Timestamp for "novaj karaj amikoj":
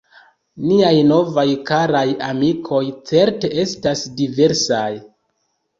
1.09-2.83